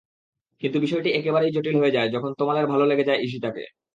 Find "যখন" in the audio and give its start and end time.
2.15-2.31